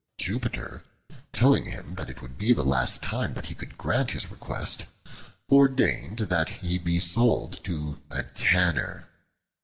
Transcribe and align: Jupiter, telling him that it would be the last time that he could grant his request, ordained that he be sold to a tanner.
Jupiter, 0.17 0.83
telling 1.31 1.65
him 1.67 1.93
that 1.93 2.09
it 2.09 2.23
would 2.23 2.35
be 2.35 2.53
the 2.53 2.65
last 2.65 3.03
time 3.03 3.35
that 3.35 3.45
he 3.49 3.53
could 3.53 3.77
grant 3.77 4.09
his 4.09 4.31
request, 4.31 4.85
ordained 5.51 6.17
that 6.17 6.49
he 6.49 6.79
be 6.79 6.99
sold 6.99 7.63
to 7.65 8.01
a 8.09 8.23
tanner. 8.23 9.07